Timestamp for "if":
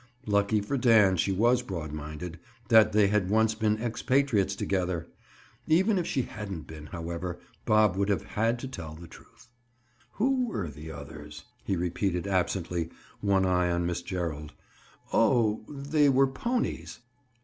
5.99-6.07